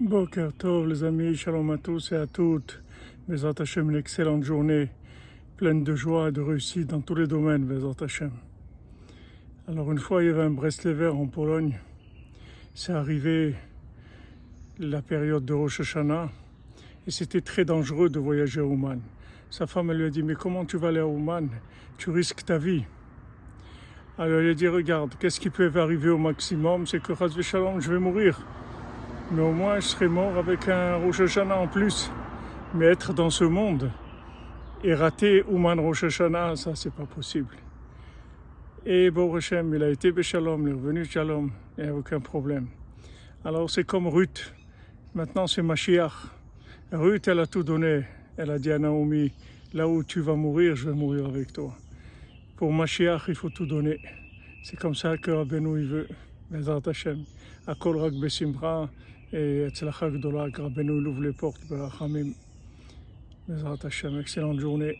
Boker 0.00 0.48
Tov, 0.56 0.88
les 0.88 1.04
amis, 1.04 1.36
shalom 1.36 1.72
à 1.72 1.76
tous 1.76 2.12
et 2.12 2.16
à 2.16 2.26
toutes. 2.26 2.82
Bezat 3.28 3.52
Hashem, 3.58 3.90
une 3.90 3.98
excellente 3.98 4.44
journée, 4.44 4.88
pleine 5.58 5.84
de 5.84 5.94
joie 5.94 6.30
et 6.30 6.32
de 6.32 6.40
réussite 6.40 6.86
dans 6.86 7.02
tous 7.02 7.14
les 7.14 7.26
domaines, 7.26 7.66
Bezat 7.66 8.02
Hashem. 8.02 8.30
Alors, 9.68 9.92
une 9.92 9.98
fois, 9.98 10.22
il 10.22 10.28
y 10.28 10.30
avait 10.30 10.44
un 10.44 10.50
Breslever 10.50 11.08
en 11.08 11.26
Pologne. 11.26 11.78
C'est 12.72 12.94
arrivé 12.94 13.54
la 14.78 15.02
période 15.02 15.44
de 15.44 15.52
Rosh 15.52 15.80
Hashanah 15.80 16.30
et 17.06 17.10
c'était 17.10 17.42
très 17.42 17.66
dangereux 17.66 18.08
de 18.08 18.18
voyager 18.18 18.60
à 18.60 18.64
Ouman. 18.64 19.00
Sa 19.50 19.66
femme 19.66 19.90
elle 19.90 19.98
lui 19.98 20.06
a 20.06 20.10
dit 20.10 20.22
Mais 20.22 20.34
comment 20.34 20.64
tu 20.64 20.78
vas 20.78 20.88
aller 20.88 21.00
à 21.00 21.06
Ouman 21.06 21.50
Tu 21.98 22.08
risques 22.08 22.46
ta 22.46 22.56
vie. 22.56 22.84
Alors, 24.16 24.40
il 24.40 24.48
a 24.48 24.54
dit 24.54 24.66
Regarde, 24.66 25.14
qu'est-ce 25.20 25.38
qui 25.38 25.50
peut 25.50 25.70
arriver 25.74 26.08
au 26.08 26.16
maximum? 26.16 26.86
C'est 26.86 27.02
que, 27.02 27.12
Shalom, 27.42 27.82
je 27.82 27.92
vais 27.92 27.98
mourir 27.98 28.40
mais 29.30 29.42
au 29.42 29.52
moins 29.52 29.80
je 29.80 29.86
serai 29.86 30.08
mort 30.08 30.36
avec 30.36 30.68
un 30.68 30.96
Rosh 30.96 31.20
Hashanah 31.20 31.56
en 31.56 31.68
plus. 31.68 32.10
Mais 32.74 32.86
être 32.86 33.12
dans 33.12 33.30
ce 33.30 33.44
monde 33.44 33.90
et 34.84 34.94
rater 34.94 35.42
Ouman 35.48 35.78
Rosh 35.80 36.04
Hashanah, 36.04 36.56
ça 36.56 36.74
c'est 36.74 36.92
pas 36.92 37.06
possible. 37.06 37.56
Et 38.86 39.10
Hashem, 39.36 39.74
il 39.74 39.82
a 39.82 39.90
été 39.90 40.10
Béchalom, 40.10 40.66
il 40.66 40.70
est 40.70 40.72
revenu 40.72 41.04
Shalom, 41.04 41.50
il 41.76 41.84
n'y 41.84 41.90
a 41.90 41.94
aucun 41.94 42.18
problème. 42.18 42.68
Alors 43.44 43.68
c'est 43.68 43.84
comme 43.84 44.06
Ruth, 44.06 44.54
maintenant 45.14 45.46
c'est 45.46 45.62
Mashiach. 45.62 46.12
Ruth, 46.92 47.28
elle 47.28 47.40
a 47.40 47.46
tout 47.46 47.62
donné. 47.62 48.04
Elle 48.36 48.50
a 48.50 48.58
dit 48.58 48.72
à 48.72 48.78
Naomi, 48.78 49.32
là 49.74 49.86
où 49.86 50.02
tu 50.02 50.20
vas 50.20 50.34
mourir, 50.34 50.76
je 50.76 50.88
vais 50.88 50.96
mourir 50.96 51.26
avec 51.26 51.52
toi. 51.52 51.76
Pour 52.56 52.72
Mashiach, 52.72 53.28
il 53.28 53.34
faut 53.34 53.50
tout 53.50 53.66
donner. 53.66 54.00
C'est 54.62 54.78
comme 54.78 54.94
ça 54.94 55.18
que 55.18 55.30
Rabbeinu 55.30 55.80
il 55.80 55.86
veut. 55.86 56.08
Bezat 56.50 56.86
Hashem. 56.86 57.24
Akol 57.68 58.00
Rak 58.00 58.14
Besimra 58.14 58.88
et 59.32 59.70
Tzlacha 59.70 60.10
Gdola, 60.10 60.48
Rabbeinu 60.52 61.00
il 61.00 61.06
ouvre 61.06 61.22
les 61.22 61.32
portes, 61.32 61.60
Berachamim. 61.68 62.34
Bezat 63.48 63.84
Hashem, 63.84 64.18
excellente 64.18 64.58
journée. 64.58 64.98